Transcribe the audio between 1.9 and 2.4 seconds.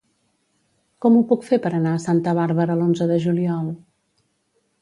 a Santa